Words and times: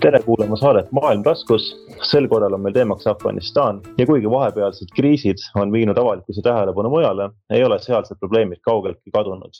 tere 0.00 0.22
kuulama 0.22 0.56
saadet 0.56 0.92
Maailm 0.92 1.22
taskus. 1.22 1.86
sel 2.10 2.28
korral 2.28 2.52
on 2.52 2.60
meil 2.60 2.72
teemaks 2.74 3.06
Afganistan 3.06 3.80
ja 3.98 4.06
kuigi 4.06 4.30
vahepealsed 4.30 4.88
kriisid 4.96 5.42
on 5.60 5.72
viinud 5.72 5.98
avalikkuse 5.98 6.42
tähelepanu 6.42 6.90
mujale, 6.90 7.30
ei 7.50 7.64
ole 7.64 7.78
sealsed 7.78 8.16
probleemid 8.20 8.60
kaugeltki 8.62 9.10
kadunud. 9.10 9.52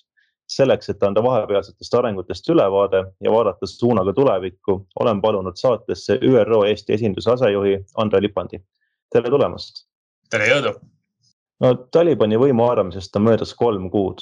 selleks, 0.51 0.89
et 0.91 1.03
anda 1.03 1.23
vahepealsetest 1.23 1.95
arengutest 1.95 2.49
ülevaade 2.49 3.05
ja 3.25 3.31
vaadata 3.31 3.67
suunaga 3.67 4.13
tulevikku, 4.13 4.87
olen 5.01 5.21
palunud 5.23 5.53
saatesse 5.55 6.19
ÜRO 6.23 6.65
Eesti 6.67 6.93
esinduse 6.93 7.31
asejuhi 7.31 7.85
Andre 7.97 8.23
Lipandi. 8.23 8.61
tere 9.13 9.31
tulemast. 9.31 9.87
tere, 10.31 10.49
jõudu. 10.49 10.75
no 11.61 11.75
Talibani 11.75 12.37
võimu 12.37 12.67
haaramisest 12.67 13.17
on 13.17 13.23
möödas 13.23 13.55
kolm 13.55 13.91
kuud 13.91 14.19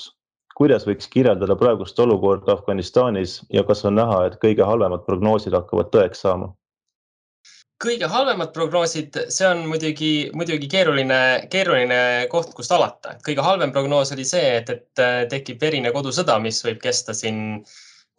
kuidas 0.58 0.86
võiks 0.88 1.06
kirjeldada 1.12 1.54
praegust 1.58 1.98
olukorda 2.02 2.56
Afganistanis 2.56 3.38
ja 3.54 3.62
kas 3.66 3.84
on 3.86 3.94
näha, 3.98 4.24
et 4.26 4.38
kõige 4.42 4.66
halvemad 4.66 5.04
prognoosid 5.06 5.54
hakkavad 5.54 5.92
tõeks 5.94 6.24
saama? 6.26 6.54
kõige 7.78 8.08
halvemad 8.10 8.50
prognoosid, 8.54 9.14
see 9.30 9.44
on 9.46 9.60
muidugi, 9.70 10.30
muidugi 10.34 10.66
keeruline, 10.70 11.18
keeruline 11.52 11.98
koht, 12.32 12.50
kust 12.56 12.72
alata. 12.74 13.12
kõige 13.26 13.44
halvem 13.46 13.70
prognoos 13.74 14.10
oli 14.16 14.24
see, 14.26 14.48
et, 14.56 14.72
et 14.72 15.02
äh, 15.02 15.20
tekib 15.30 15.62
verine 15.62 15.92
kodusõda, 15.94 16.40
mis 16.42 16.58
võib 16.66 16.80
kesta 16.82 17.14
siin 17.14 17.62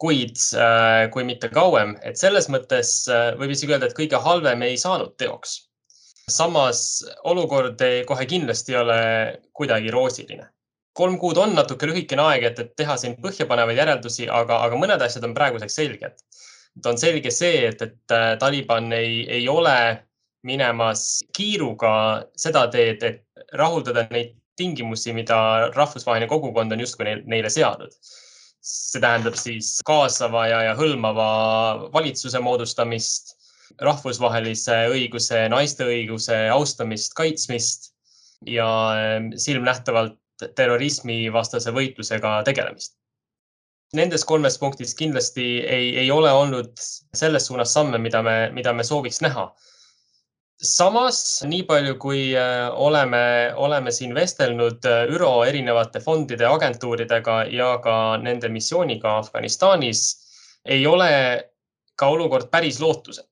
kuid, 0.00 0.40
äh, 0.56 1.10
kui 1.12 1.26
mitte 1.28 1.50
kauem, 1.52 1.92
et 2.08 2.16
selles 2.16 2.48
mõttes 2.48 2.94
äh, 3.12 3.34
võib 3.36 3.52
isegi 3.52 3.76
öelda, 3.76 3.90
et 3.90 3.98
kõige 3.98 4.22
halvem 4.24 4.64
ei 4.64 4.80
saanud 4.80 5.12
teoks. 5.20 5.58
samas 6.30 7.04
olukord 7.28 7.80
ei, 7.84 8.00
kohe 8.08 8.24
kindlasti 8.32 8.72
ei 8.72 8.80
ole 8.80 8.98
kuidagi 9.52 9.92
roosiline 9.92 10.48
kolm 10.92 11.18
kuud 11.22 11.38
on 11.38 11.54
natuke 11.54 11.88
lühikene 11.88 12.24
aeg, 12.32 12.44
et, 12.50 12.58
et 12.58 12.70
teha 12.76 12.96
siin 13.00 13.16
põhjapanevaid 13.22 13.78
järeldusi, 13.78 14.28
aga, 14.28 14.60
aga 14.66 14.78
mõned 14.80 15.02
asjad 15.04 15.26
on 15.28 15.34
praeguseks 15.36 15.78
selged. 15.80 16.22
et 16.78 16.86
on 16.86 16.98
selge 16.98 17.30
see, 17.34 17.66
et, 17.68 17.82
et 17.82 18.14
äh, 18.14 18.36
Taliban 18.38 18.92
ei, 18.94 19.24
ei 19.38 19.48
ole 19.48 19.76
minemas 20.46 21.20
kiiruga 21.36 21.92
seda 22.38 22.66
teed, 22.72 23.02
et 23.02 23.54
rahuldada 23.58 24.06
neid 24.10 24.36
tingimusi, 24.60 25.12
mida 25.16 25.70
rahvusvaheline 25.74 26.28
kogukond 26.28 26.72
on 26.72 26.82
justkui 26.84 27.06
neil, 27.08 27.22
neile 27.26 27.50
seadnud. 27.52 27.94
see 28.60 29.00
tähendab 29.00 29.38
siis 29.40 29.78
kaasava 29.88 30.42
ja, 30.50 30.58
ja 30.66 30.72
hõlmava 30.76 31.28
valitsuse 31.94 32.42
moodustamist, 32.44 33.32
rahvusvahelise 33.80 34.82
õiguse, 34.92 35.46
naiste 35.48 35.86
õiguse 35.88 36.36
austamist, 36.52 37.14
kaitsmist 37.16 37.88
ja 38.44 38.68
äh, 38.96 39.30
silmnähtavalt 39.36 40.19
terrorismivastase 40.56 41.72
võitlusega 41.74 42.40
tegelemist. 42.46 42.96
Nendes 43.96 44.22
kolmes 44.24 44.58
punktis 44.58 44.94
kindlasti 44.94 45.44
ei, 45.66 45.88
ei 46.04 46.10
ole 46.14 46.30
olnud 46.30 46.78
selles 46.78 47.48
suunas 47.50 47.72
samme, 47.74 47.98
mida 47.98 48.22
me, 48.22 48.36
mida 48.54 48.72
me 48.72 48.86
sooviks 48.86 49.20
näha. 49.24 49.50
samas, 50.62 51.18
nii 51.48 51.62
palju 51.64 51.94
kui 51.98 52.36
äh, 52.36 52.68
oleme, 52.86 53.52
oleme 53.56 53.90
siin 53.90 54.14
vestelnud 54.14 54.84
äh, 54.84 55.08
ÜRO 55.08 55.30
erinevate 55.48 56.00
fondide, 56.00 56.46
agentuuridega 56.46 57.44
ja 57.48 57.78
ka 57.82 57.94
nende 58.20 58.48
missiooniga 58.48 59.16
Afganistanis, 59.18 60.02
ei 60.64 60.86
ole 60.86 61.10
ka 61.96 62.12
olukord 62.12 62.50
päris 62.52 62.80
lootusetu 62.80 63.29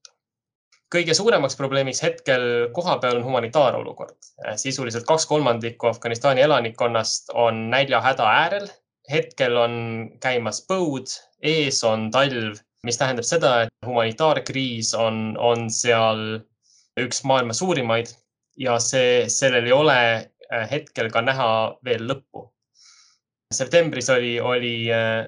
kõige 0.94 1.14
suuremaks 1.14 1.56
probleemiks 1.56 2.02
hetkel 2.02 2.42
kohapeal 2.72 3.18
on 3.20 3.24
humanitaarolukord. 3.24 4.16
sisuliselt 4.56 5.06
kaks 5.06 5.26
kolmandikku 5.26 5.86
Afganistani 5.86 6.40
elanikkonnast 6.40 7.30
on 7.34 7.70
näljahäda 7.70 8.24
äärel. 8.24 8.68
hetkel 9.10 9.56
on 9.56 9.74
käimas 10.20 10.66
põud, 10.68 11.08
ees 11.42 11.84
on 11.84 12.10
talv, 12.10 12.58
mis 12.84 12.98
tähendab 12.98 13.24
seda, 13.24 13.62
et 13.62 13.86
humanitaarkriis 13.86 14.94
on, 14.94 15.36
on 15.38 15.70
seal 15.70 16.40
üks 17.00 17.24
maailma 17.24 17.52
suurimaid 17.56 18.12
ja 18.58 18.78
see, 18.82 19.24
sellel 19.32 19.66
ei 19.66 19.72
ole 19.72 19.98
äh, 20.52 20.70
hetkel 20.70 21.10
ka 21.14 21.22
näha 21.22 21.50
veel 21.84 22.04
lõppu. 22.10 22.48
septembris 23.54 24.10
oli, 24.10 24.40
oli 24.40 24.92
äh, 24.92 25.24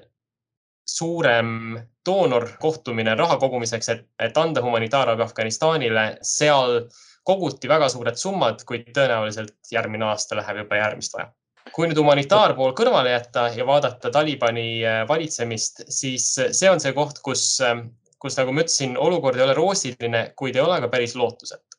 suurem 0.91 1.79
doonorkohtumine 2.05 3.15
raha 3.15 3.37
kogumiseks, 3.41 3.89
et, 3.93 4.03
et 4.19 4.37
anda 4.37 4.63
humanitaarabi 4.65 5.23
Afganistanile. 5.23 6.05
seal 6.25 6.81
koguti 7.27 7.69
väga 7.69 7.89
suured 7.93 8.17
summad, 8.17 8.63
kuid 8.67 8.89
tõenäoliselt 8.95 9.71
järgmine 9.71 10.09
aasta 10.09 10.39
läheb 10.39 10.63
juba 10.63 10.81
järgmist 10.81 11.17
vaja. 11.17 11.31
kui 11.75 11.85
nüüd 11.87 11.99
humanitaarpool 12.01 12.71
kõrvale 12.75 13.11
jätta 13.13 13.43
ja 13.53 13.65
vaadata 13.67 14.09
Talibani 14.11 14.81
äh, 14.81 15.03
valitsemist, 15.07 15.83
siis 15.93 16.25
see 16.33 16.69
on 16.69 16.81
see 16.81 16.91
koht, 16.97 17.21
kus, 17.23 17.43
äh, 17.63 17.83
kus 18.19 18.35
nagu 18.39 18.51
ma 18.51 18.65
ütlesin, 18.65 18.97
olukord 18.97 19.37
ei 19.37 19.45
ole 19.45 19.53
roosiline, 19.53 20.23
kuid 20.35 20.57
ei 20.57 20.63
ole 20.65 20.79
ka 20.81 20.89
päris 20.91 21.15
lootusetu. 21.15 21.77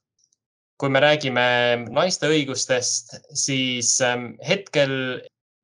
kui 0.79 0.91
me 0.91 1.03
räägime 1.03 1.43
naiste 1.95 2.27
õigustest, 2.27 3.13
siis 3.39 4.01
ähm, 4.03 4.33
hetkel 4.47 4.95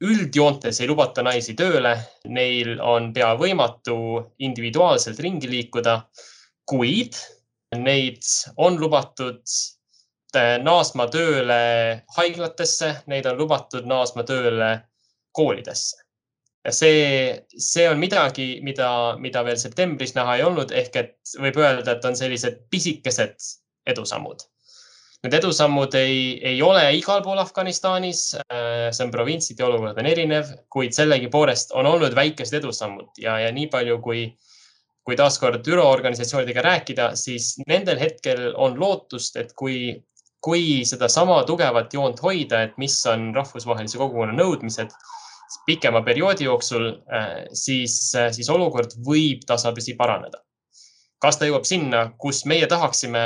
üldjoontes 0.05 0.79
ei 0.81 0.89
lubata 0.89 1.25
naisi 1.27 1.55
tööle, 1.59 1.95
neil 2.31 2.79
on 2.81 3.11
pea 3.15 3.33
võimatu 3.39 3.97
individuaalselt 4.47 5.19
ringi 5.25 5.51
liikuda, 5.51 5.99
kuid 6.69 7.19
neid 7.77 8.23
on 8.57 8.79
lubatud 8.81 9.43
äh, 10.37 10.57
naasma 10.63 11.09
tööle 11.13 11.63
haiglatesse, 12.17 12.93
neid 13.11 13.27
on 13.27 13.41
lubatud 13.41 13.89
naasma 13.91 14.25
tööle 14.29 14.71
koolidesse. 15.35 16.05
ja 16.65 16.73
see, 16.75 17.47
see 17.59 17.89
on 17.89 17.99
midagi, 17.99 18.61
mida, 18.63 19.17
mida 19.19 19.43
veel 19.47 19.59
septembris 19.59 20.15
näha 20.15 20.37
ei 20.37 20.47
olnud, 20.47 20.73
ehk 20.75 20.97
et 20.97 21.35
võib 21.41 21.59
öelda, 21.59 21.95
et 21.95 22.05
on 22.05 22.17
sellised 22.19 22.65
pisikesed 22.71 23.51
edusammud 23.87 24.47
Need 25.27 25.35
edusammud 25.35 25.95
ei, 25.99 26.19
ei 26.47 26.61
ole 26.63 26.83
igal 26.95 27.25
pool 27.25 27.41
Afganistanis, 27.43 28.21
äh, 28.39 28.91
see 28.95 29.03
on 29.03 29.11
provintsiti 29.11 29.65
olukord 29.67 29.99
on 29.99 30.07
erinev, 30.07 30.53
kuid 30.71 30.95
sellegipoolest 30.95 31.75
on 31.75 31.89
olnud 31.91 32.15
väikesed 32.15 32.61
edusammud 32.61 33.19
ja, 33.19 33.35
ja 33.43 33.49
nii 33.55 33.67
palju, 33.73 33.97
kui, 34.05 34.29
kui 35.03 35.19
taaskord 35.19 35.67
ÜRO 35.67 35.89
organisatsioonidega 35.91 36.63
rääkida, 36.69 37.09
siis 37.19 37.57
nendel 37.67 37.99
hetkel 37.99 38.53
on 38.55 38.79
lootust, 38.79 39.41
et 39.43 39.51
kui, 39.59 39.97
kui 40.45 40.85
sedasama 40.87 41.41
tugevat 41.51 41.99
joont 41.99 42.23
hoida, 42.23 42.63
et 42.69 42.79
mis 42.79 43.01
on 43.11 43.33
rahvusvahelise 43.35 43.99
kogukonna 43.99 44.39
nõudmised 44.39 44.95
pikema 45.67 46.05
perioodi 46.07 46.47
jooksul, 46.47 46.93
äh, 47.11 47.43
siis, 47.59 47.99
äh, 48.15 48.31
siis 48.31 48.55
olukord 48.55 48.95
võib 49.03 49.43
tasapisi 49.51 49.99
paraneda. 49.99 50.45
kas 51.19 51.35
ta 51.35 51.49
jõuab 51.49 51.65
sinna, 51.67 52.13
kus 52.23 52.45
meie 52.47 52.67
tahaksime 52.71 53.23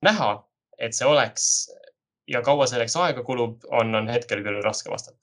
näha, 0.00 0.28
et 0.78 0.94
see 0.96 1.08
oleks 1.08 1.46
ja 2.30 2.42
kaua 2.42 2.66
selleks 2.66 2.96
aega 3.00 3.22
kulub, 3.26 3.64
on, 3.70 3.94
on 3.94 4.08
hetkel 4.10 4.42
küll 4.44 4.62
raske 4.64 4.90
vastata. 4.92 5.20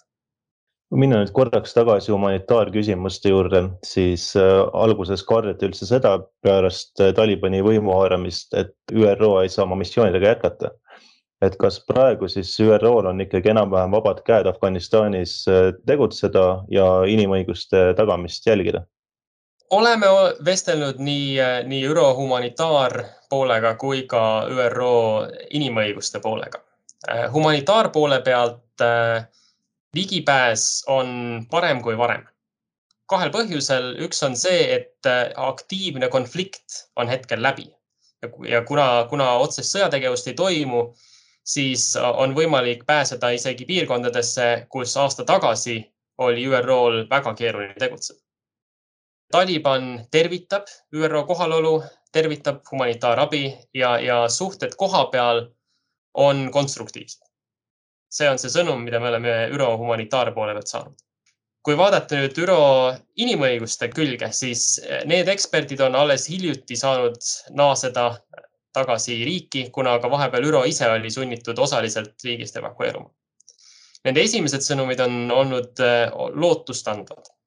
kui 0.93 1.01
minna 1.01 1.17
nüüd 1.23 1.31
korraks 1.33 1.73
tagasi 1.73 2.11
humanitaarküsimuste 2.13 3.31
juurde, 3.31 3.63
siis 3.87 4.27
äh, 4.37 4.59
alguses 4.77 5.23
kardeti 5.25 5.65
üldse 5.65 5.87
seda 5.89 6.19
pärast 6.45 7.01
äh, 7.01 7.13
Talibani 7.17 7.63
võimu 7.65 7.95
haaramist, 7.97 8.53
et 8.53 8.75
ÜRO 8.93 9.35
ei 9.41 9.49
saa 9.49 9.65
oma 9.65 9.79
missioonidega 9.81 10.35
jätkata. 10.35 10.71
et 11.43 11.57
kas 11.59 11.81
praegu 11.87 12.27
siis 12.31 12.53
ÜRO-l 12.63 13.09
on 13.09 13.21
ikkagi 13.21 13.49
enam-vähem 13.51 13.91
vabad 13.91 14.21
käed 14.27 14.47
Afganistanis 14.47 15.41
äh, 15.51 15.73
tegutseda 15.87 16.63
ja 16.71 16.87
inimõiguste 17.09 17.89
tagamist 17.97 18.47
jälgida? 18.47 18.85
Oleme 19.69 20.07
vestelnud 20.45 20.99
nii, 20.99 21.37
nii 21.65 21.85
ÜRO 21.87 22.15
humanitaarpoolega 22.15 23.75
kui 23.75 24.03
ka 24.07 24.23
ÜRO 24.49 25.27
inimõiguste 25.49 26.19
poolega. 26.19 26.61
Äh, 27.09 27.31
humanitaarpoole 27.33 28.21
pealt 28.21 28.81
äh, 28.81 29.25
ligipääs 29.95 30.83
on 30.87 31.45
parem 31.51 31.81
kui 31.81 31.97
varem. 31.97 32.27
kahel 33.05 33.29
põhjusel, 33.29 33.91
üks 34.05 34.23
on 34.25 34.35
see, 34.39 34.61
et 34.75 35.05
äh, 35.05 35.27
aktiivne 35.35 36.07
konflikt 36.09 36.85
on 36.95 37.09
hetkel 37.11 37.41
läbi 37.43 37.67
ja 38.47 38.61
kuna, 38.65 39.05
kuna 39.09 39.33
otsest 39.43 39.75
sõjategevust 39.75 40.29
ei 40.31 40.33
toimu, 40.33 40.83
siis 41.43 41.89
on 41.99 42.33
võimalik 42.35 42.85
pääseda 42.87 43.33
isegi 43.35 43.67
piirkondadesse, 43.67 44.67
kus 44.69 44.95
aasta 44.97 45.25
tagasi 45.27 45.81
oli 46.17 46.47
ÜRO-l 46.47 47.03
väga 47.09 47.33
keeruline 47.35 47.75
tegutseda 47.79 48.22
Taliban 49.33 50.05
tervitab 50.11 50.67
ÜRO 50.93 51.23
kohalolu, 51.25 51.83
tervitab 52.13 52.59
humanitaarabi 52.71 53.43
ja, 53.73 53.95
ja 53.99 54.17
suhted 54.29 54.75
koha 54.77 55.05
peal 55.05 55.47
on 56.13 56.51
konstruktiivsed. 56.51 57.21
see 58.13 58.29
on 58.29 58.37
see 58.37 58.51
sõnum, 58.53 58.83
mida 58.85 58.99
me 59.01 59.09
oleme 59.09 59.31
ÜRO 59.55 59.71
humanitaarpoole 59.81 60.53
pealt 60.53 60.69
saanud. 60.69 61.01
kui 61.65 61.77
vaadata 61.79 62.19
nüüd 62.19 62.37
ÜRO 62.45 62.59
inimõiguste 63.25 63.89
külge, 63.89 64.29
siis 64.31 64.81
need 65.09 65.31
eksperdid 65.33 65.81
on 65.81 65.95
alles 65.95 66.29
hiljuti 66.29 66.77
saanud 66.77 67.17
naaseda 67.57 68.07
tagasi 68.73 69.23
riiki, 69.25 69.69
kuna 69.73 69.97
ka 69.99 70.11
vahepeal 70.13 70.49
ÜRO 70.51 70.65
ise 70.69 70.89
oli 70.89 71.09
sunnitud 71.11 71.57
osaliselt 71.57 72.13
riigist 72.23 72.61
evakueeruma. 72.61 73.09
Nende 74.05 74.27
esimesed 74.29 74.61
sõnumid 74.61 75.01
on 75.01 75.31
olnud 75.31 75.81
lootustandvad 76.43 77.33
Äh, 77.33 77.42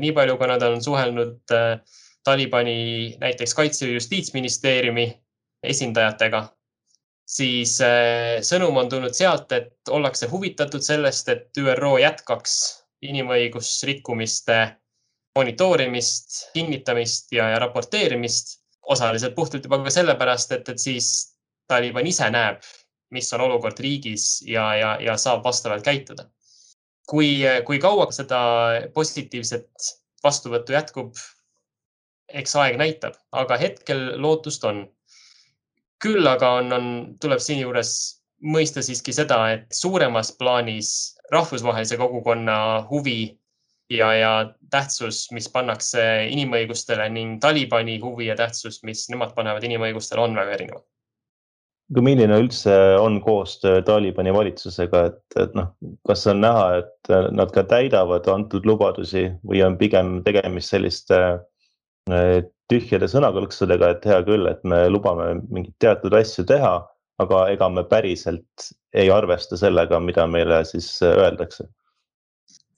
nii 0.00 0.12
palju, 0.16 0.38
kui 0.40 0.48
nad 0.48 0.62
on 0.64 0.80
suhelnud 0.82 1.52
äh, 1.52 1.80
Talibani 2.24 3.16
näiteks 3.20 3.54
Kaitse- 3.54 3.86
ja 3.86 3.92
Justiitsministeeriumi 3.92 5.06
esindajatega, 5.62 6.42
siis 7.26 7.80
äh, 7.80 8.38
sõnum 8.46 8.78
on 8.80 8.88
tulnud 8.88 9.14
sealt, 9.16 9.52
et 9.52 9.90
ollakse 9.90 10.28
huvitatud 10.30 10.82
sellest, 10.84 11.28
et 11.28 11.58
ÜRO 11.58 11.96
jätkaks 12.02 12.54
inimõigusrikkumiste 13.02 14.58
monitoorimist, 15.34 16.52
kinnitamist 16.54 17.32
ja, 17.32 17.48
ja 17.54 17.58
raporteerimist. 17.62 18.58
osaliselt 18.82 19.34
puhtalt 19.34 19.64
juba 19.64 19.78
ka 19.78 19.90
sellepärast, 19.94 20.52
et, 20.52 20.68
et 20.68 20.78
siis 20.78 21.36
Taliban 21.70 22.06
ise 22.06 22.26
näeb, 22.34 22.64
mis 23.14 23.28
on 23.32 23.44
olukord 23.44 23.78
riigis 23.78 24.42
ja, 24.42 24.64
ja, 24.74 24.96
ja 25.00 25.14
saab 25.16 25.44
vastavalt 25.44 25.84
käituda. 25.86 26.24
Kui, 27.08 27.42
kui 27.66 27.78
kaua 27.82 28.08
seda 28.14 28.40
positiivset 28.94 29.92
vastuvõttu 30.24 30.74
jätkub, 30.76 31.14
eks 32.32 32.56
aeg 32.56 32.78
näitab, 32.80 33.18
aga 33.32 33.58
hetkel 33.60 34.12
lootust 34.22 34.64
on. 34.64 34.86
küll 36.02 36.26
aga 36.26 36.48
on, 36.58 36.72
on, 36.74 36.86
tuleb 37.22 37.38
siinjuures 37.38 37.90
mõista 38.42 38.82
siiski 38.82 39.12
seda, 39.14 39.36
et 39.54 39.68
suuremas 39.70 40.32
plaanis 40.34 40.88
rahvusvahelise 41.30 41.96
kogukonna 41.96 42.56
huvi 42.88 43.38
ja, 43.90 44.08
ja 44.14 44.32
tähtsus, 44.70 45.28
mis 45.30 45.46
pannakse 45.48 46.02
inimõigustele 46.30 47.06
ning 47.14 47.38
Talibani 47.40 48.00
huvi 48.02 48.26
ja 48.26 48.36
tähtsus, 48.36 48.80
mis 48.82 49.06
nemad 49.14 49.36
panevad 49.36 49.62
inimõigustele, 49.68 50.24
on 50.24 50.34
väga 50.34 50.58
erinevad 50.58 50.91
aga 51.90 52.04
milline 52.04 52.38
üldse 52.44 52.74
on 53.00 53.18
koostöö 53.24 53.82
Talibani 53.86 54.32
valitsusega, 54.34 55.04
et, 55.10 55.22
et 55.42 55.54
noh, 55.58 55.72
kas 56.08 56.24
on 56.30 56.40
näha, 56.44 56.82
et 56.82 57.12
nad 57.34 57.52
ka 57.54 57.64
täidavad 57.68 58.28
antud 58.32 58.66
lubadusi 58.68 59.26
või 59.48 59.64
on 59.66 59.76
pigem 59.80 60.20
tegemist 60.26 60.72
selliste 60.72 61.18
eh, 62.08 62.38
tühjade 62.72 63.08
sõnakõlksudega, 63.10 63.92
et 63.96 64.08
hea 64.08 64.22
küll, 64.24 64.48
et 64.48 64.62
me 64.64 64.86
lubame 64.88 65.34
mingeid 65.50 65.76
teatud 65.82 66.16
asju 66.16 66.46
teha, 66.48 66.78
aga 67.22 67.44
ega 67.52 67.68
me 67.68 67.84
päriselt 67.88 68.72
ei 68.96 69.10
arvesta 69.12 69.58
sellega, 69.60 70.00
mida 70.00 70.26
meile 70.30 70.62
siis 70.68 70.88
öeldakse? 71.04 71.68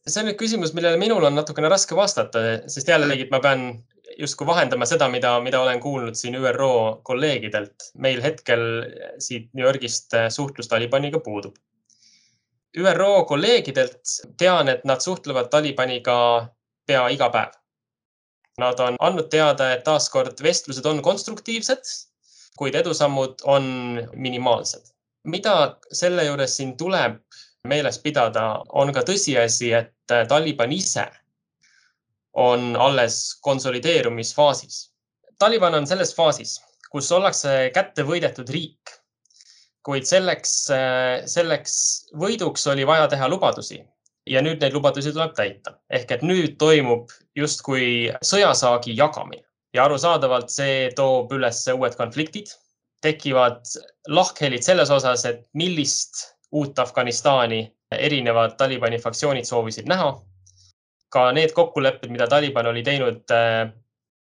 See 0.05 0.21
on 0.21 0.29
nüüd 0.29 0.37
küsimus, 0.41 0.75
millele 0.77 0.99
minul 1.01 1.25
on 1.25 1.39
natukene 1.39 1.71
raske 1.73 1.97
vastata, 1.97 2.43
sest 2.69 2.91
jällegi 2.91 3.31
ma 3.33 3.41
pean 3.45 3.69
justkui 4.19 4.47
vahendama 4.47 4.87
seda, 4.87 5.09
mida, 5.09 5.35
mida 5.41 5.61
olen 5.61 5.81
kuulnud 5.81 6.15
siin 6.15 6.35
ÜRO 6.35 7.01
kolleegidelt. 7.03 7.91
meil 7.99 8.23
hetkel 8.23 8.61
siit 9.19 9.49
New 9.55 9.67
Yorgist 9.67 10.15
suhtlus 10.29 10.69
Talibaniga 10.69 11.21
puudub. 11.21 11.55
ÜRO 12.79 13.25
kolleegidelt 13.25 14.15
tean, 14.39 14.69
et 14.69 14.85
nad 14.85 15.01
suhtlevad 15.01 15.49
Talibaniga 15.51 16.49
pea 16.87 17.09
iga 17.09 17.31
päev. 17.31 17.53
Nad 18.59 18.79
on 18.81 18.97
andnud 19.01 19.29
teada, 19.31 19.73
et 19.73 19.85
taaskord 19.85 20.43
vestlused 20.43 20.87
on 20.87 21.03
konstruktiivsed, 21.03 21.83
kuid 22.59 22.75
edusammud 22.75 23.43
on 23.45 23.65
minimaalsed. 24.15 24.91
mida 25.25 25.77
selle 25.93 26.25
juures 26.25 26.57
siin 26.57 26.77
tuleb 26.77 27.15
meeles 27.65 27.99
pidada, 27.99 28.43
on 28.69 28.93
ka 28.93 29.01
tõsiasi, 29.01 29.71
et 29.73 30.13
Taliban 30.29 30.73
ise 30.73 31.07
on 32.35 32.77
alles 32.77 33.39
konsolideerumisfaasis. 33.43 34.91
Taliban 35.39 35.75
on 35.75 35.87
selles 35.87 36.15
faasis, 36.15 36.59
kus 36.91 37.11
ollakse 37.13 37.71
kätte 37.75 38.07
võidetud 38.07 38.51
riik. 38.51 39.01
kuid 39.85 40.07
selleks, 40.09 40.53
selleks 41.29 41.75
võiduks 42.17 42.63
oli 42.73 42.87
vaja 42.89 43.05
teha 43.13 43.27
lubadusi 43.29 43.83
ja 44.27 44.41
nüüd 44.41 44.63
neid 44.63 44.73
lubadusi 44.73 45.13
tuleb 45.13 45.35
täita. 45.37 45.75
ehk 45.91 46.11
et 46.11 46.23
nüüd 46.23 46.57
toimub 46.59 47.11
justkui 47.37 48.13
sõjasaagi 48.25 48.97
jagamine 48.97 49.45
ja 49.75 49.85
arusaadavalt 49.85 50.51
see 50.51 50.91
toob 50.97 51.33
üles 51.37 51.61
uued 51.69 51.97
konfliktid, 51.99 52.49
tekivad 53.03 53.61
lahkhelid 54.09 54.63
selles 54.65 54.91
osas, 54.91 55.25
et 55.25 55.45
millist 55.53 56.31
uut 56.53 56.79
Afganistani 56.79 57.67
erinevad 57.93 58.57
Talibani 58.57 58.99
fraktsioonid 59.03 59.45
soovisid 59.45 59.91
näha. 59.91 60.15
Ka 61.15 61.29
need 61.37 61.55
kokkulepped, 61.55 62.11
mida 62.11 62.27
Taliban 62.31 62.67
oli 62.67 62.83
teinud 62.87 63.31
äh, 63.35 63.69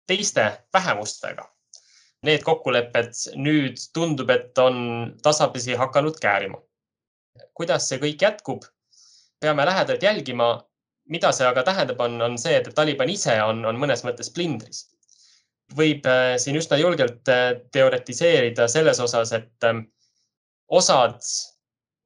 teiste 0.08 0.46
vähemustega, 0.74 1.44
need 2.26 2.44
kokkulepped 2.46 3.12
nüüd 3.36 3.80
tundub, 3.94 4.30
et 4.32 4.58
on 4.58 4.78
tasapisi 5.22 5.76
hakanud 5.78 6.16
käärima. 6.22 6.62
kuidas 7.54 7.88
see 7.90 7.98
kõik 8.02 8.22
jätkub, 8.22 8.64
peame 9.40 9.66
lähedalt 9.66 10.02
jälgima. 10.02 10.64
mida 11.08 11.32
see 11.32 11.46
aga 11.48 11.62
tähendab, 11.64 12.00
on, 12.04 12.20
on 12.22 12.38
see, 12.38 12.56
et 12.56 12.74
Taliban 12.74 13.08
ise 13.08 13.36
on, 13.42 13.64
on 13.64 13.76
mõnes 13.76 14.04
mõttes 14.04 14.32
plindris. 14.34 14.86
võib 15.76 16.06
äh, 16.06 16.36
siin 16.38 16.56
üsna 16.56 16.80
julgelt 16.80 17.28
äh, 17.28 17.60
teoretiseerida 17.72 18.68
selles 18.68 19.00
osas, 19.00 19.32
et 19.32 19.70
osad 20.68 21.20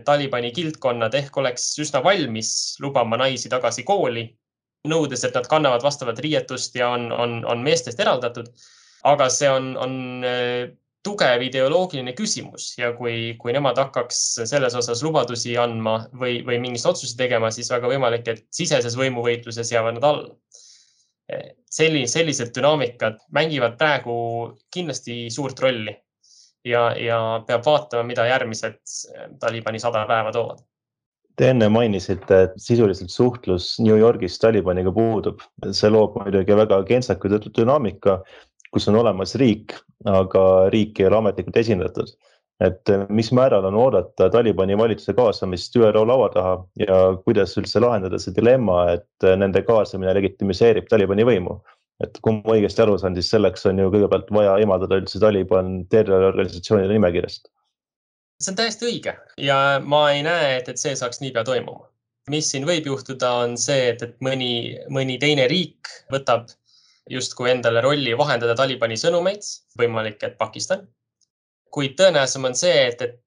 Talibani 0.05 0.50
kildkonnad 0.52 1.14
ehk 1.14 1.37
oleks 1.37 1.67
üsna 1.78 2.02
valmis 2.05 2.76
lubama 2.82 3.17
naisi 3.17 3.49
tagasi 3.49 3.85
kooli, 3.87 4.25
nõudes, 4.88 5.25
et 5.25 5.34
nad 5.34 5.49
kannavad 5.50 5.82
vastavat 5.84 6.19
riietust 6.23 6.75
ja 6.79 6.90
on, 6.96 7.11
on, 7.12 7.43
on 7.49 7.62
meestest 7.64 8.00
eraldatud. 8.00 8.49
aga 9.05 9.26
see 9.34 9.49
on, 9.50 9.73
on 9.82 9.94
äh, 10.26 10.70
tugev 11.02 11.43
ideoloogiline 11.43 12.12
küsimus 12.14 12.69
ja 12.79 12.93
kui, 12.94 13.34
kui 13.40 13.55
nemad 13.55 13.79
hakkaks 13.79 14.19
selles 14.46 14.76
osas 14.79 15.02
lubadusi 15.02 15.56
andma 15.58 15.96
või, 16.19 16.40
või 16.46 16.61
mingist 16.62 16.87
otsuseid 16.87 17.19
tegema, 17.19 17.50
siis 17.50 17.70
väga 17.73 17.90
võimalik, 17.90 18.29
et 18.29 18.44
siseses 18.55 18.96
võimuvõitluses 18.99 19.73
jäävad 19.75 19.99
nad 19.99 20.08
alla. 20.11 20.37
selline, 21.70 22.06
sellised 22.06 22.50
dünaamikad 22.55 23.19
mängivad 23.32 23.76
praegu 23.78 24.14
kindlasti 24.70 25.31
suurt 25.31 25.61
rolli 25.61 25.94
ja, 26.64 26.82
ja 26.99 27.19
peab 27.46 27.64
vaatama, 27.67 28.02
mida 28.06 28.26
järgmised 28.28 28.78
eh, 29.14 29.31
Talibani 29.40 29.81
sada 29.81 30.05
päeva 30.06 30.32
toovad. 30.35 30.62
Te 31.37 31.49
enne 31.49 31.69
mainisite, 31.73 32.40
et 32.46 32.56
sisuliselt 32.61 33.12
suhtlus 33.12 33.75
New 33.81 33.96
Yorgis 33.96 34.37
Talibaniga 34.43 34.93
puudub, 34.93 35.40
see 35.73 35.88
loob 35.93 36.19
muidugi 36.20 36.58
väga 36.58 36.82
kentsaku 36.88 37.31
dünaamika, 37.56 38.19
kus 38.73 38.88
on 38.88 38.99
olemas 39.00 39.34
riik, 39.40 39.73
aga 40.08 40.44
riik 40.75 41.00
ei 41.00 41.08
ole 41.08 41.23
ametlikult 41.23 41.56
esindatud. 41.64 42.14
et 42.62 42.90
mis 43.11 43.32
määral 43.34 43.64
on 43.67 43.75
oodata 43.75 44.29
Talibani 44.31 44.76
valitsuse 44.79 45.17
kaasamist 45.19 45.75
ÜRO 45.76 46.05
laua 46.06 46.29
taha 46.31 46.52
ja 46.79 46.99
kuidas 47.25 47.56
üldse 47.58 47.81
lahendada 47.82 48.20
see 48.23 48.35
dilemma, 48.37 48.85
et 48.93 49.26
nende 49.40 49.64
kaasamine 49.67 50.14
legitimiseerib 50.14 50.87
Talibani 50.92 51.26
võimu 51.26 51.57
et 52.02 52.18
kui 52.23 52.38
ma 52.38 52.57
õigesti 52.57 52.83
aru 52.85 52.97
saan, 53.00 53.16
siis 53.18 53.30
selleks 53.33 53.66
on 53.71 53.80
ju 53.80 53.90
kõigepealt 53.92 54.30
vaja 54.35 54.57
eemaldada 54.62 54.99
üldse 55.00 55.21
Taliban 55.23 55.83
terroriorganisatsioonide 55.92 56.97
nimekirjast. 56.97 57.49
See 58.42 58.52
on 58.52 58.58
täiesti 58.58 58.88
õige 58.88 59.14
ja 59.40 59.56
ma 59.84 60.02
ei 60.12 60.22
näe, 60.26 60.58
et, 60.58 60.68
et 60.72 60.80
see 60.80 60.94
saaks 60.99 61.22
niipea 61.22 61.44
toimuma. 61.49 61.88
mis 62.30 62.50
siin 62.50 62.66
võib 62.66 62.87
juhtuda, 62.87 63.32
on 63.44 63.56
see, 63.58 63.88
et, 63.92 64.02
et 64.02 64.16
mõni, 64.22 64.78
mõni 64.94 65.18
teine 65.18 65.49
riik 65.50 65.90
võtab 66.12 66.50
justkui 67.11 67.50
endale 67.50 67.80
rolli 67.82 68.14
vahendada 68.18 68.54
Talibani 68.54 68.96
sõnumeid, 68.96 69.42
võimalik, 69.78 70.22
et 70.22 70.38
Pakistan. 70.38 70.87
kuid 71.70 71.96
tõenäolisem 71.99 72.44
on 72.44 72.54
see, 72.54 72.87
et, 72.92 73.02
et 73.02 73.18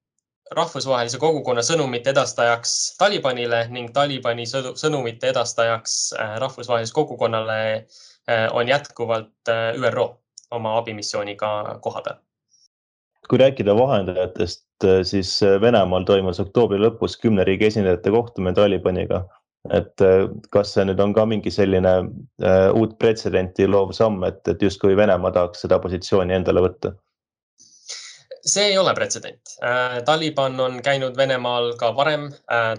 rahvusvahelise 0.56 1.18
kogukonna 1.18 1.62
sõnumite 1.66 2.12
edastajaks 2.14 2.96
Talibanile 2.98 3.66
ning 3.68 3.92
Talibani 3.92 4.46
sõnumite 4.48 5.32
edastajaks 5.34 5.96
äh, 6.14 6.36
rahvusvahelisele 6.40 6.94
kogukonnale 6.94 7.58
Äh, 8.30 8.48
on 8.52 8.68
jätkuvalt 8.68 9.48
äh, 9.48 9.74
ÜRO 9.74 10.22
oma 10.50 10.78
abimissiooniga 10.78 11.78
koha 11.82 12.02
peal. 12.02 12.16
Kui 13.30 13.40
rääkida 13.42 13.74
vahendajatest, 13.78 14.66
äh, 14.84 15.00
siis 15.08 15.38
Venemaal 15.62 16.06
toimus 16.08 16.40
oktoobri 16.42 16.78
lõpus 16.82 17.18
kümne 17.22 17.44
riigi 17.48 17.70
esindajate 17.70 18.12
kohtumine 18.14 18.54
Talibaniga. 18.54 19.26
et 19.74 19.98
kas 20.54 20.76
see 20.76 20.84
nüüd 20.86 21.00
on 21.02 21.10
ka 21.10 21.24
mingi 21.26 21.50
selline 21.50 21.92
uh, 21.98 22.68
uut 22.78 22.92
pretsedenti 23.02 23.64
loov 23.66 23.90
samm, 23.96 24.22
et, 24.22 24.38
et 24.46 24.60
justkui 24.62 24.94
Venemaa 24.96 25.32
tahaks 25.34 25.64
seda 25.64 25.80
positsiooni 25.82 26.36
endale 26.36 26.62
võtta? 26.62 26.92
see 28.46 28.68
ei 28.68 28.78
ole 28.78 28.94
pretsedent. 28.94 29.56
Taliban 30.06 30.60
on 30.62 30.78
käinud 30.86 31.18
Venemaal 31.18 31.72
ka 31.80 31.90
varem. 31.96 32.28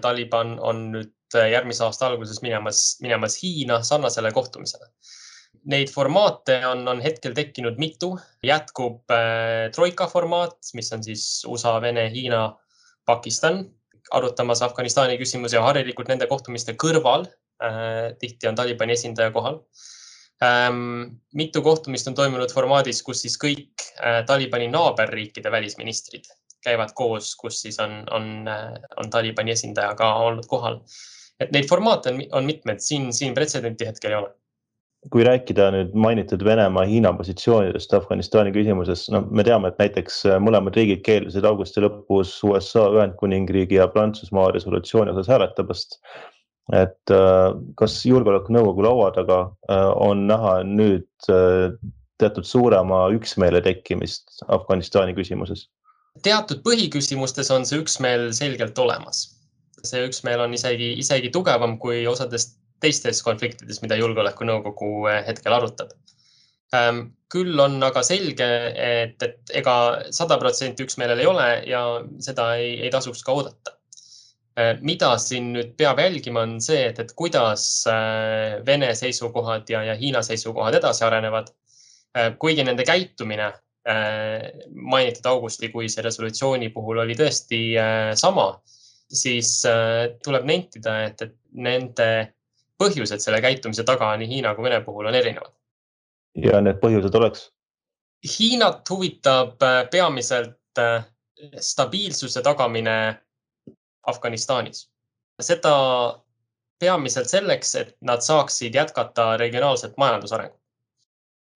Taliban 0.00 0.56
on 0.64 0.80
nüüd 0.94 1.12
järgmise 1.52 1.84
aasta 1.84 2.08
alguses 2.08 2.40
minemas, 2.40 2.96
minemas 3.04 3.36
Hiina 3.42 3.82
sarnasele 3.84 4.32
kohtumisele 4.32 4.88
Neid 5.68 5.90
formaate 5.92 6.62
on, 6.64 6.86
on 6.88 7.00
hetkel 7.04 7.34
tekkinud 7.36 7.76
mitu, 7.80 8.14
jätkub 8.44 9.12
äh, 9.12 9.68
troika 9.74 10.06
formaat, 10.08 10.56
mis 10.74 10.88
on 10.96 11.02
siis 11.04 11.24
USA, 11.48 11.74
Vene, 11.84 12.06
Hiina, 12.14 12.46
Pakistan, 13.08 13.66
arutamas 14.10 14.62
Afganistani 14.62 15.18
küsimusi 15.20 15.56
ja 15.56 15.62
harilikult 15.66 16.08
nende 16.08 16.28
kohtumiste 16.30 16.74
kõrval 16.80 17.26
äh, 17.28 18.14
tihti 18.20 18.48
on 18.48 18.56
Talibani 18.58 18.96
esindaja 18.96 19.32
kohal 19.34 19.60
ähm,. 20.44 21.18
mitu 21.34 21.62
kohtumist 21.62 22.08
on 22.08 22.16
toimunud 22.16 22.52
formaadis, 22.54 23.02
kus 23.02 23.22
siis 23.26 23.38
kõik 23.40 23.86
äh, 24.00 24.22
Talibani 24.26 24.70
naaberriikide 24.72 25.52
välisministrid 25.52 26.28
käivad 26.64 26.92
koos, 26.94 27.34
kus 27.38 27.60
siis 27.62 27.78
on, 27.84 28.00
on, 28.10 28.48
äh, 28.48 28.74
on 28.96 29.10
Talibani 29.10 29.54
esindaja 29.56 29.94
ka 29.98 30.14
olnud 30.24 30.48
kohal. 30.48 30.80
et 31.40 31.52
neid 31.54 31.68
formaate 31.68 32.12
on, 32.12 32.22
on 32.40 32.46
mitmeid, 32.48 32.80
siin, 32.82 33.12
siin 33.12 33.34
pretsedenti 33.34 33.86
hetkel 33.86 34.16
ei 34.16 34.22
ole 34.22 34.34
kui 35.12 35.24
rääkida 35.24 35.68
nüüd 35.72 35.92
mainitud 35.94 36.42
Venemaa-Hiina 36.44 37.12
positsioonidest 37.16 37.92
Afganistani 37.94 38.50
küsimuses, 38.52 39.06
no 39.14 39.22
me 39.30 39.44
teame, 39.46 39.70
et 39.70 39.78
näiteks 39.78 40.24
äh, 40.26 40.40
mõlemad 40.42 40.76
riigid 40.76 41.04
keeldusid 41.06 41.46
augusti 41.48 41.84
lõpus 41.84 42.34
USA, 42.48 42.88
Ühendkuningriigi 42.96 43.78
ja 43.78 43.86
Prantsusmaa 43.92 44.50
resolutsiooni 44.56 45.14
osas 45.14 45.30
hääletamast. 45.30 46.00
et 46.76 47.10
äh, 47.14 47.54
kas 47.80 47.94
julgeolekunõukogu 48.04 48.82
laua 48.84 49.08
taga 49.16 49.38
on 50.04 50.26
näha 50.28 50.58
nüüd 50.68 51.08
teatud 52.18 52.44
suurema 52.44 53.06
üksmeele 53.14 53.62
tekkimist 53.64 54.42
Afganistani 54.48 55.14
küsimuses? 55.16 55.68
teatud 56.26 56.62
põhiküsimustes 56.66 57.50
on 57.54 57.66
see 57.68 57.78
üksmeel 57.78 58.32
selgelt 58.36 58.78
olemas. 58.78 59.28
see 59.86 60.02
üksmeel 60.08 60.40
on 60.42 60.54
isegi, 60.56 60.90
isegi 60.98 61.30
tugevam 61.30 61.76
kui 61.78 62.02
osadest 62.10 62.57
teistes 62.82 63.22
konfliktides, 63.26 63.80
mida 63.82 63.98
Julgeolekunõukogu 63.98 64.92
eh, 65.10 65.22
hetkel 65.28 65.54
arutab. 65.56 65.92
Ehm, 66.76 67.06
küll 67.32 67.58
on 67.60 67.78
aga 67.84 68.02
selge, 68.04 68.46
et, 68.72 69.22
et 69.24 69.52
ega 69.60 69.74
sada 70.14 70.38
protsenti 70.40 70.84
üksmeelel 70.84 71.22
ei 71.22 71.28
ole 71.28 71.48
ja 71.68 71.82
seda 72.24 72.52
ei, 72.60 72.76
ei 72.84 72.92
tasuks 72.92 73.24
ka 73.24 73.36
oodata. 73.36 73.74
Ehm, 74.58 74.82
mida 74.86 75.14
siin 75.22 75.52
nüüd 75.56 75.74
peab 75.80 76.02
jälgima, 76.02 76.44
on 76.46 76.58
see, 76.64 76.84
et, 76.90 77.00
et 77.02 77.14
kuidas 77.18 77.64
eh, 77.90 78.58
Vene 78.66 78.92
seisukohad 78.96 79.70
ja, 79.72 79.84
ja 79.90 79.96
Hiina 79.98 80.22
seisukohad 80.26 80.78
edasi 80.80 81.06
arenevad. 81.08 81.50
Ehm, 82.16 82.38
kuigi 82.40 82.66
nende 82.66 82.86
käitumine 82.88 83.54
mainitud 83.88 85.24
augustikuise 85.30 86.02
resolutsiooni 86.04 86.66
puhul 86.74 86.98
oli 87.00 87.14
tõesti 87.16 87.60
sama, 88.20 88.42
siis 89.08 89.62
tuleb 90.20 90.44
nentida, 90.44 90.96
et, 91.06 91.22
et 91.24 91.32
nende 91.56 92.08
põhjused 92.78 93.22
selle 93.22 93.40
käitumise 93.44 93.84
taga 93.84 94.10
nii 94.16 94.28
Hiina 94.30 94.54
kui 94.54 94.68
Vene 94.68 94.80
puhul 94.84 95.10
on 95.10 95.14
erinevad. 95.14 95.52
ja 96.38 96.60
need 96.60 96.80
põhjused 96.82 97.14
oleks? 97.18 97.48
Hiinat 98.38 98.90
huvitab 98.90 99.62
äh, 99.62 99.82
peamiselt 99.90 100.78
äh, 100.78 101.04
stabiilsuse 101.60 102.42
tagamine 102.42 103.18
Afganistanis. 104.06 104.88
seda 105.42 105.74
peamiselt 106.78 107.28
selleks, 107.30 107.74
et 107.74 107.96
nad 108.00 108.22
saaksid 108.22 108.74
jätkata 108.74 109.36
regionaalset 109.36 109.96
majandusarengut. 109.96 110.60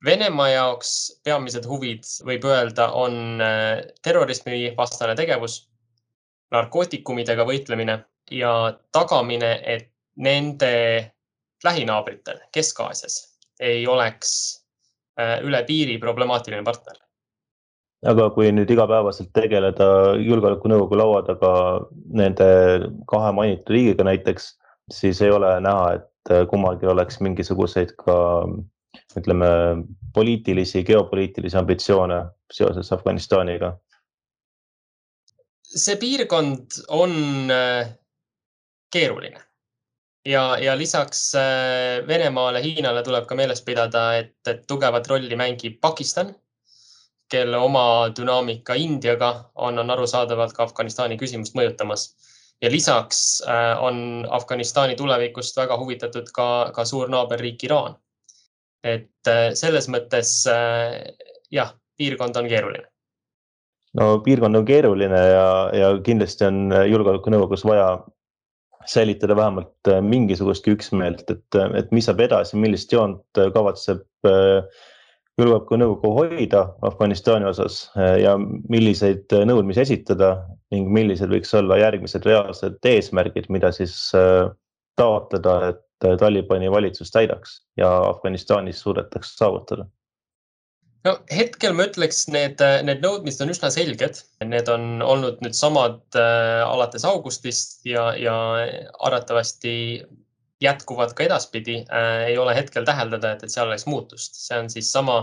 Venemaa 0.04 0.48
jaoks 0.48 1.20
peamised 1.24 1.66
huvid, 1.66 2.06
võib 2.26 2.44
öelda, 2.44 2.88
on 2.98 3.42
äh, 3.42 3.82
terrorismivastane 4.02 5.14
tegevus, 5.18 5.68
narkootikumidega 6.50 7.46
võitlemine 7.46 8.00
ja 8.30 8.52
tagamine, 8.92 9.52
et 9.62 9.91
nende 10.16 10.72
lähinaabritel 11.64 12.40
Kesk-Aasias 12.52 13.20
ei 13.60 13.86
oleks 13.86 14.32
äh, 15.20 15.38
üle 15.44 15.62
piiri 15.64 15.98
problemaatiline 15.98 16.64
partner. 16.64 16.98
aga 18.02 18.30
kui 18.34 18.50
nüüd 18.50 18.70
igapäevaselt 18.74 19.30
tegeleda 19.36 19.86
julgeolekunõukogu 20.18 20.96
laua 20.98 21.20
taga 21.22 21.52
nende 22.10 22.48
kahe 23.06 23.30
mainitud 23.36 23.70
riigiga 23.70 24.02
näiteks, 24.08 24.48
siis 24.90 25.20
ei 25.22 25.30
ole 25.30 25.52
näha, 25.62 26.00
et 26.00 26.32
kummalgi 26.50 26.86
oleks 26.90 27.20
mingisuguseid 27.22 27.94
ka 28.02 28.16
ütleme, 29.16 29.46
poliitilisi, 30.14 30.82
geopoliitilisi 30.84 31.56
ambitsioone 31.56 32.24
seoses 32.52 32.92
Afganistaniga. 32.92 33.76
see 35.62 35.96
piirkond 35.96 36.82
on 36.88 37.12
äh, 37.50 37.94
keeruline 38.92 39.40
ja, 40.26 40.58
ja 40.58 40.76
lisaks 40.78 41.34
äh, 41.34 42.06
Venemaale, 42.06 42.62
Hiinale 42.62 43.02
tuleb 43.02 43.26
ka 43.26 43.36
meeles 43.38 43.62
pidada, 43.62 44.04
et, 44.18 44.36
et 44.46 44.66
tugevat 44.68 45.08
rolli 45.10 45.36
mängib 45.38 45.80
Pakistan, 45.80 46.34
kelle 47.32 47.56
oma 47.58 48.10
dünaamika 48.16 48.76
Indiaga 48.76 49.32
on, 49.54 49.78
on 49.78 49.90
arusaadavalt 49.90 50.52
ka 50.56 50.66
Afganistani 50.68 51.18
küsimust 51.20 51.56
mõjutamas. 51.58 52.12
ja 52.62 52.70
lisaks 52.70 53.42
äh, 53.48 53.82
on 53.82 54.26
Afganistani 54.30 54.96
tulevikust 54.96 55.56
väga 55.56 55.78
huvitatud 55.78 56.30
ka, 56.34 56.70
ka 56.74 56.84
suur 56.84 57.08
naaberriik 57.08 57.64
Iraan. 57.64 57.96
et 58.84 59.28
äh, 59.28 59.50
selles 59.54 59.88
mõttes 59.88 60.46
jah, 61.50 61.74
piirkond 61.96 62.36
on 62.36 62.48
keeruline 62.48 62.86
no 63.94 64.18
piirkond 64.18 64.56
on 64.56 64.64
keeruline 64.64 65.18
ja, 65.18 65.70
ja 65.74 65.92
kindlasti 66.02 66.44
on 66.44 66.72
julgeolekunõukogus 66.88 67.64
vaja 67.64 67.98
säilitada 68.86 69.36
vähemalt 69.36 69.88
äh, 69.88 70.00
mingisugustki 70.02 70.74
üksmeelt, 70.76 71.24
et, 71.30 71.54
äh, 71.54 71.70
et 71.78 71.92
mis 71.92 72.08
saab 72.08 72.20
edasi, 72.24 72.56
millist 72.60 72.92
joont 72.92 73.38
äh, 73.38 73.50
kavatseb 73.54 74.02
julgeolekunõukogu 75.40 76.12
hoida 76.14 76.60
Afganistani 76.86 77.48
osas 77.48 77.88
ja 78.20 78.36
milliseid 78.38 79.32
nõudmisi 79.48 79.80
esitada 79.82 80.28
ning 80.70 80.92
millised 80.92 81.32
võiks 81.32 81.50
olla 81.58 81.80
järgmised 81.80 82.28
reaalsed 82.28 82.76
eesmärgid, 82.86 83.48
mida 83.50 83.72
siis 83.74 83.96
taotleda, 85.00 85.56
et 85.72 86.06
Talibani 86.20 86.70
valitsus 86.70 87.10
täidaks 87.10 87.56
ja 87.80 87.90
Afganistanis 88.12 88.84
suudetaks 88.84 89.34
saavutada 89.40 89.88
no 91.06 91.14
hetkel 91.32 91.74
ma 91.76 91.86
ütleks, 91.88 92.24
need, 92.32 92.62
need 92.86 93.02
nõudmised 93.04 93.42
on 93.44 93.52
üsna 93.54 93.70
selged, 93.74 94.22
need 94.46 94.70
on 94.72 95.02
olnud 95.04 95.42
nüüd 95.44 95.56
samad 95.58 96.00
äh, 96.18 96.62
alates 96.66 97.06
augustist 97.08 97.80
ja, 97.88 98.10
ja 98.18 98.34
arvatavasti 99.00 99.74
jätkuvad 100.62 101.16
ka 101.18 101.26
edaspidi. 101.26 101.82
Äh,. 101.90 102.28
ei 102.32 102.38
ole 102.38 102.54
hetkel 102.56 102.86
täheldada, 102.88 103.34
et, 103.34 103.42
et 103.42 103.54
seal 103.54 103.70
oleks 103.70 103.86
muutust, 103.90 104.38
see 104.38 104.58
on 104.62 104.70
siis 104.70 104.92
sama 104.94 105.18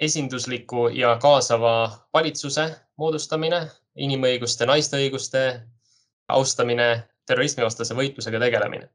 esindusliku 0.00 0.88
ja 0.96 1.14
kaasava 1.22 1.74
valitsuse 2.16 2.66
moodustamine, 2.98 3.66
inimõiguste, 3.94 4.66
naiste 4.66 4.98
õiguste 4.98 5.44
austamine, 6.34 6.88
terrorismivastase 7.28 7.94
võitlusega 7.96 8.40
tegelemine 8.42 8.88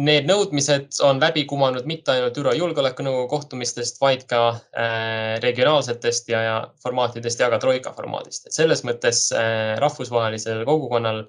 Need 0.00 0.24
nõudmised 0.24 0.96
on 1.04 1.18
läbi 1.20 1.42
kumanud 1.48 1.84
mitte 1.88 2.14
ainult 2.14 2.38
ÜRO 2.40 2.54
Julgeolekunõukogu 2.56 3.26
kohtumistest, 3.28 3.98
vaid 4.00 4.22
ka 4.30 4.38
äh, 4.54 5.36
regionaalsetest 5.44 6.30
ja, 6.32 6.40
ja 6.46 6.54
formaatidest 6.80 7.42
ja 7.42 7.50
ka 7.52 7.58
Troika 7.60 7.92
formaadist. 7.92 8.46
et 8.48 8.56
selles 8.56 8.80
mõttes 8.86 9.26
äh, 9.36 9.74
rahvusvahelisel 9.82 10.62
kogukonnal 10.64 11.26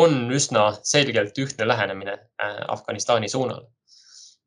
on 0.00 0.32
üsna 0.32 0.70
selgelt 0.80 1.36
ühtne 1.44 1.68
lähenemine 1.68 2.14
äh, 2.16 2.62
Afganistani 2.72 3.28
suunal. 3.28 3.66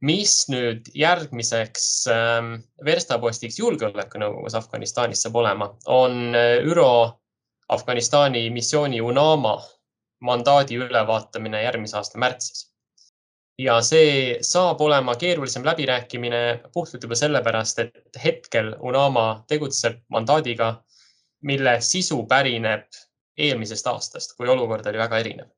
mis 0.02 0.48
nüüd 0.48 0.88
järgmiseks 0.96 1.86
ähm, 2.08 2.54
verstapostiks 2.86 3.60
Julgeolekunõukogus 3.60 4.56
Afganistanis 4.56 5.22
saab 5.26 5.36
olema, 5.36 5.68
on 5.86 6.34
ÜRO 6.72 7.20
Afganistani 7.70 8.48
missiooni 8.50 9.02
UNAMA 9.02 9.58
mandaadi 10.26 10.80
ülevaatamine 10.80 11.62
järgmise 11.68 11.98
aasta 12.00 12.18
märtsis 12.18 12.70
ja 13.60 13.80
see 13.84 14.40
saab 14.46 14.82
olema 14.82 15.16
keerulisem 15.20 15.66
läbirääkimine 15.68 16.42
puhtalt 16.74 17.04
juba 17.04 17.16
sellepärast, 17.20 17.80
et 17.80 18.20
hetkel 18.24 18.72
UNAMA 18.80 19.44
tegutseb 19.52 20.00
mandaadiga, 20.16 20.72
mille 21.44 21.76
sisu 21.84 22.22
pärineb 22.28 22.88
eelmisest 23.38 23.88
aastast, 23.88 24.36
kui 24.38 24.48
olukord 24.48 24.88
oli 24.88 25.02
väga 25.02 25.24
erinev. 25.26 25.50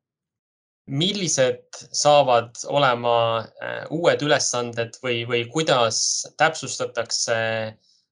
millised 0.91 1.77
saavad 1.93 2.57
olema 2.67 3.15
äh, 3.39 3.85
uued 3.93 4.23
ülesanded 4.25 4.97
või, 5.03 5.21
või 5.29 5.43
kuidas 5.53 5.99
täpsustatakse 6.41 7.35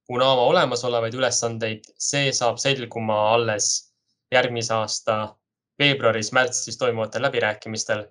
UNAMA 0.10 0.46
olemasolevaid 0.52 1.18
ülesandeid, 1.18 1.90
see 1.98 2.30
saab 2.34 2.62
selguma 2.62 3.18
alles 3.34 3.90
järgmise 4.32 4.74
aasta 4.74 5.18
veebruaris-märtsis 5.82 6.78
toimuvatel 6.78 7.26
läbirääkimistel 7.26 8.06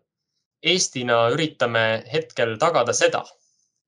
Eestina 0.63 1.29
üritame 1.31 2.03
hetkel 2.13 2.57
tagada 2.59 2.93
seda, 2.97 3.23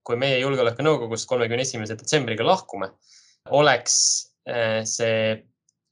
kui 0.06 0.16
meie 0.16 0.38
Julgeolekunõukogust 0.40 1.28
kolmekümne 1.28 1.66
esimese 1.66 1.96
detsembriga 1.98 2.46
lahkume, 2.46 2.92
oleks 3.50 3.96
eh, 4.46 4.82
see 4.86 5.40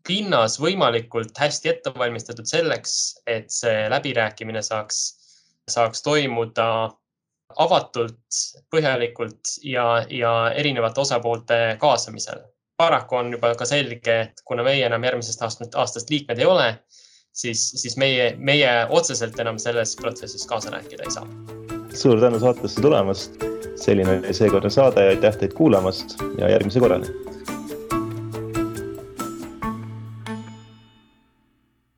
pinnas 0.09 0.57
võimalikult 0.63 1.37
hästi 1.37 1.73
ette 1.73 1.93
valmistatud 1.99 2.49
selleks, 2.49 2.95
et 3.27 3.51
see 3.53 3.89
läbirääkimine 3.93 4.63
saaks, 4.65 5.01
saaks 5.69 6.03
toimuda 6.07 6.69
avatult, 7.57 8.39
põhjalikult 8.73 9.59
ja, 9.65 10.05
ja 10.11 10.33
erinevate 10.55 11.01
osapoolte 11.01 11.59
kaasamisel. 11.81 12.41
paraku 12.79 13.17
on 13.17 13.33
juba 13.33 13.55
ka 13.59 13.67
selge, 13.67 14.21
et 14.21 14.41
kuna 14.47 14.63
meie 14.63 14.85
enam 14.87 15.05
järgmisest 15.05 15.41
aastast, 15.43 15.75
aastast 15.75 16.11
liikmed 16.11 16.39
ei 16.39 16.47
ole, 16.47 16.67
siis, 17.39 17.71
siis 17.83 17.97
meie, 17.97 18.33
meie 18.39 18.71
otseselt 18.89 19.39
enam 19.41 19.59
selles 19.63 19.95
protsessis 19.97 20.47
kaasa 20.47 20.75
rääkida 20.75 21.07
ei 21.07 21.15
saa. 21.15 21.27
suur 21.95 22.21
tänu 22.21 22.41
saatesse 22.41 22.83
tulemast. 22.83 23.45
selline 23.79 24.19
oli 24.19 24.35
seekordne 24.35 24.71
saade 24.71 25.05
ja 25.05 25.15
aitäh 25.15 25.37
teid 25.39 25.53
kuulamast 25.55 26.19
ja 26.39 26.51
järgmise 26.51 26.81
korrani 26.81 27.28